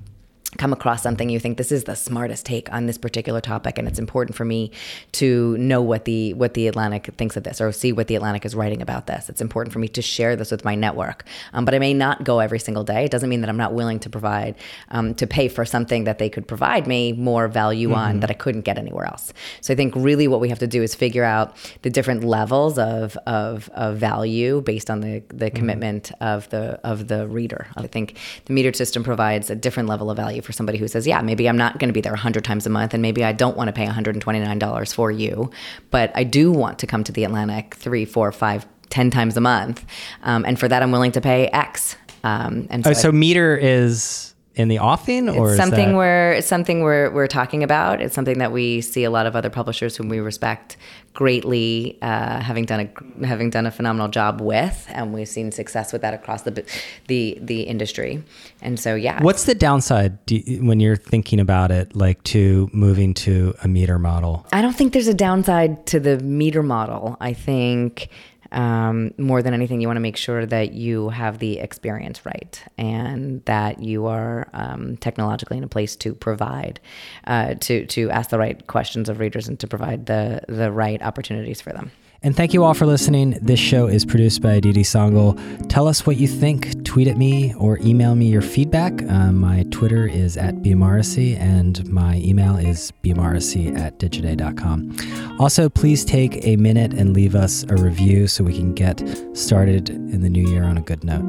come 0.58 0.74
across 0.74 1.01
something 1.01 1.29
you 1.29 1.39
think 1.39 1.58
this 1.58 1.72
is 1.72 1.86
the 1.86 1.96
smartest 1.96 2.46
take 2.46 2.72
on 2.74 2.86
this 2.86 2.98
particular 2.98 3.39
topic 3.39 3.77
and 3.77 3.88
it's 3.88 4.00
important 4.00 4.36
for 4.36 4.43
me 4.43 4.70
to 5.13 5.58
know 5.58 5.81
what 5.81 6.03
the 6.05 6.34
what 6.34 6.55
the 6.55 6.67
atlantic 6.67 7.05
thinks 7.17 7.38
of 7.38 7.43
this 7.43 7.62
or 7.62 7.72
see 7.72 7.93
what 7.93 8.08
the 8.08 8.15
atlantic 8.15 8.46
is 8.46 8.53
writing 8.53 8.81
about 8.81 9.08
this. 9.08 9.29
It's 9.29 9.39
important 9.39 9.72
for 9.72 9.79
me 9.79 9.88
to 9.89 10.01
share 10.01 10.36
this 10.36 10.51
with 10.51 10.65
my 10.65 10.75
network. 10.75 11.25
Um, 11.53 11.63
but 11.63 11.74
i 11.74 11.79
may 11.79 11.93
not 11.93 12.25
go 12.25 12.39
every 12.39 12.60
single 12.60 12.84
day. 12.84 13.05
It 13.05 13.12
doesn't 13.12 13.29
mean 13.29 13.41
that 13.41 13.50
i'm 13.50 13.58
not 13.58 13.74
willing 13.74 14.00
to 14.00 14.10
provide 14.10 14.55
um, 14.89 15.15
to 15.15 15.25
pay 15.25 15.48
for 15.48 15.63
something 15.63 16.03
that 16.03 16.17
they 16.17 16.29
could 16.29 16.48
provide 16.48 16.86
me 16.86 17.13
more 17.13 17.48
value 17.48 17.93
on 17.93 18.20
that 18.20 18.29
i 18.29 18.34
couldn't 18.34 18.62
get 18.62 18.77
anywhere 18.77 19.05
else. 19.05 19.34
So 19.62 19.74
i 19.74 19.75
think 19.75 19.96
really 19.96 20.27
what 20.27 20.41
we 20.41 20.50
have 20.50 20.60
to 20.60 20.67
do 20.67 20.84
is 20.84 20.93
figure 20.93 21.24
out 21.24 21.55
the 21.81 21.89
different 21.89 22.24
levels 22.24 22.77
of 22.77 23.15
of, 23.25 23.70
of 23.74 23.98
value 23.98 24.62
based 24.62 24.89
on 24.89 25.00
the 25.00 25.24
the 25.29 25.50
commitment 25.50 26.12
of 26.20 26.50
the 26.50 26.79
of 26.84 27.08
the 27.08 27.27
reader. 27.27 27.67
I 27.77 27.88
think 27.88 28.17
the 28.46 28.53
metered 28.53 28.75
system 28.75 29.03
provides 29.03 29.50
a 29.50 29.55
different 29.55 29.88
level 29.88 30.10
of 30.12 30.17
value 30.17 30.40
for 30.41 30.51
somebody 30.51 30.77
who 30.77 30.88
says, 30.88 31.05
yeah, 31.07 31.21
maybe 31.21 31.48
I'm 31.48 31.57
not 31.57 31.79
going 31.79 31.89
to 31.89 31.93
be 31.93 32.01
there 32.01 32.12
100 32.13 32.43
times 32.43 32.65
a 32.65 32.69
month 32.69 32.93
and 32.93 33.01
maybe 33.01 33.24
I 33.24 33.31
don't 33.31 33.55
want 33.57 33.67
to 33.67 33.74
pay 33.74 33.86
$129 33.86 34.93
for 34.93 35.12
you, 35.12 35.50
but 35.89 36.12
I 36.15 36.24
do 36.24 36.51
want 36.51 36.79
to 36.79 36.88
come 36.88 37.03
to 37.03 37.12
the 37.12 37.24
Atlantic 37.24 37.75
three, 37.75 38.05
four, 38.05 38.31
five, 38.31 38.65
ten 38.89 39.10
times 39.10 39.38
a 39.38 39.41
month. 39.41 39.86
Um, 40.24 40.43
and 40.45 40.60
for 40.60 40.67
that, 40.67 40.83
I'm 40.83 40.91
willing 40.91 41.12
to 41.13 41.21
pay 41.21 41.48
X. 41.48 41.95
Um, 42.24 42.67
and 42.69 42.86
Oh, 42.86 42.91
I- 42.91 42.93
so 42.93 43.12
meter 43.12 43.55
is 43.57 44.36
in 44.62 44.70
the 44.70 44.80
offing, 44.80 45.27
or 45.27 45.56
something 45.58 45.89
that- 45.89 45.96
we're 45.98 46.32
it's 46.34 46.48
something 46.48 46.82
we're 46.82 47.10
we're 47.12 47.27
talking 47.27 47.63
about. 47.63 48.00
It's 48.01 48.15
something 48.15 48.38
that 48.39 48.51
we 48.53 48.82
see 48.82 49.03
a 49.03 49.10
lot 49.10 49.25
of 49.25 49.36
other 49.36 49.50
publishers 49.50 49.98
whom 49.98 50.08
we 50.08 50.20
respect 50.20 50.77
greatly 51.13 51.98
uh, 52.01 52.39
having 52.39 52.63
done 52.65 52.80
a 53.20 53.25
having 53.25 53.50
done 53.50 53.65
a 53.65 53.72
phenomenal 53.72 54.08
job 54.08 54.39
with, 54.39 54.86
and 54.89 55.13
we've 55.13 55.27
seen 55.27 55.51
success 55.51 55.91
with 55.91 56.01
that 56.03 56.13
across 56.13 56.44
the 56.44 56.63
the 57.08 57.38
the 57.41 57.63
industry. 57.63 58.24
And 58.62 58.80
so, 58.80 58.96
yeah, 58.96 59.22
What's 59.22 59.44
the 59.46 59.56
downside 59.56 60.24
do 60.25 60.36
you, 60.38 60.63
when 60.63 60.80
you're 60.80 60.96
thinking 60.96 61.39
about 61.39 61.72
it, 61.72 61.96
like 61.96 62.24
to 62.25 62.70
moving 62.72 63.13
to 63.15 63.53
a 63.63 63.68
meter 63.68 64.00
model? 64.00 64.46
I 64.53 64.62
don't 64.62 64.75
think 64.75 64.94
there's 64.94 65.08
a 65.08 65.13
downside 65.13 65.86
to 65.88 66.00
the 66.00 66.20
meter 66.20 66.63
model. 66.63 67.18
I 67.20 67.34
think 67.34 68.08
um, 68.51 69.13
more 69.17 69.41
than 69.41 69.53
anything, 69.53 69.81
you 69.81 69.88
want 69.88 69.98
to 69.98 70.01
make 70.01 70.17
sure 70.17 70.46
that 70.46 70.74
you 70.74 71.10
have 71.10 71.39
the 71.39 71.60
experience 71.60 72.25
right 72.25 72.63
and 72.77 73.43
that 73.46 73.81
you 73.81 74.08
are 74.08 74.50
um, 74.53 74.98
technologically 74.98 75.58
in 75.58 75.63
a 75.63 75.67
place 75.67 75.96
to 75.98 76.13
provide, 76.13 76.79
uh, 77.27 77.55
to 77.62 77.86
to 77.88 78.10
ask 78.10 78.29
the 78.29 78.39
right 78.39 78.65
questions 78.67 79.10
of 79.10 79.20
readers 79.20 79.48
and 79.48 79.60
to 79.60 79.67
provide 79.67 80.05
the 80.05 80.41
the 80.48 80.72
right 80.72 81.01
opportunities 81.01 81.62
for 81.62 81.72
them. 81.72 81.91
And 82.24 82.36
thank 82.36 82.54
you 82.54 82.63
all 82.63 82.75
for 82.75 82.86
listening. 82.86 83.32
This 83.42 83.60
show 83.60 83.88
is 83.88 84.06
produced 84.06 84.44
by 84.44 84.54
Aditi 84.54 84.84
Sangal. 84.84 85.40
Tell 85.70 85.88
us 85.88 86.06
what 86.06 86.18
you 86.18 86.28
think. 86.28 86.86
Tweet 86.86 87.08
at 87.08 87.18
me 87.18 87.56
or 87.56 87.80
email 87.80 88.13
me 88.13 88.28
your 88.28 88.44
feedback. 88.44 89.01
Uh, 89.10 89.32
my 89.32 89.66
Twitter 89.72 90.06
is 90.06 90.38
at 90.38 90.58
bmorrissey 90.58 91.36
and 91.40 91.84
my 91.90 92.18
email 92.18 92.58
is 92.58 92.94
bmorrissey 93.04 93.75
at 93.75 93.98
digiday.com. 93.98 94.96
Also, 95.40 95.68
please 95.68 96.06
take 96.06 96.46
a 96.46 96.58
minute 96.58 96.94
and 96.94 97.16
leave 97.16 97.34
us 97.34 97.63
a 97.70 97.75
review 97.75 98.28
so 98.28 98.44
we 98.44 98.54
can 98.54 98.75
get 98.75 99.01
started 99.34 99.90
in 99.90 100.22
the 100.22 100.30
new 100.30 100.48
year 100.48 100.63
on 100.63 100.78
a 100.78 100.82
good 100.82 101.04
note. 101.04 101.25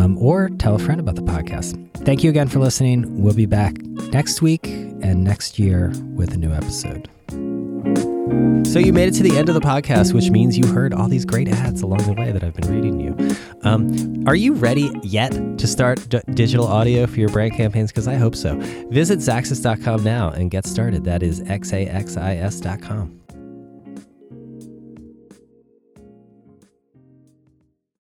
Um, 0.00 0.16
or 0.18 0.48
tell 0.48 0.74
a 0.74 0.78
friend 0.78 1.00
about 1.00 1.16
the 1.16 1.22
podcast. 1.22 1.76
Thank 1.98 2.24
you 2.24 2.30
again 2.30 2.48
for 2.48 2.60
listening. 2.60 3.22
We'll 3.22 3.34
be 3.34 3.44
back 3.44 3.78
next 4.10 4.40
week 4.40 4.66
and 4.68 5.22
next 5.22 5.58
year 5.58 5.92
with 6.14 6.32
a 6.32 6.38
new 6.38 6.50
episode. 6.50 7.10
So 8.70 8.78
you 8.78 8.92
made 8.92 9.08
it 9.08 9.14
to 9.14 9.24
the 9.24 9.36
end 9.36 9.48
of 9.48 9.56
the 9.56 9.60
podcast, 9.60 10.12
which 10.12 10.30
means 10.30 10.56
you 10.56 10.64
heard 10.64 10.94
all 10.94 11.08
these 11.08 11.24
great 11.24 11.48
ads 11.48 11.82
along 11.82 12.04
the 12.04 12.12
way 12.12 12.30
that 12.30 12.44
I've 12.44 12.54
been 12.54 12.72
reading 12.72 13.00
you. 13.00 13.36
Um, 13.62 14.22
are 14.28 14.36
you 14.36 14.54
ready 14.54 14.92
yet 15.02 15.32
to 15.58 15.66
start 15.66 16.08
d- 16.08 16.20
digital 16.34 16.68
audio 16.68 17.08
for 17.08 17.18
your 17.18 17.30
brand 17.30 17.56
campaigns? 17.56 17.90
Because 17.90 18.06
I 18.06 18.14
hope 18.14 18.36
so. 18.36 18.56
Visit 18.90 19.18
Xaxis.com 19.18 20.04
now 20.04 20.30
and 20.30 20.52
get 20.52 20.66
started. 20.66 21.02
That 21.04 21.24
is 21.24 21.40
X 21.48 21.72
A 21.72 21.84
X 21.86 22.16
I 22.16 22.36
S.com. 22.36 23.19